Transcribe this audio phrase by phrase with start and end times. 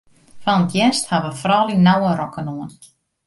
[0.43, 2.71] Fan 't hjerst hawwe froulju nauwe rokken oan.